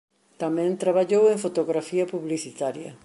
[0.41, 2.91] Tamén traballou en fotografía publicitaria.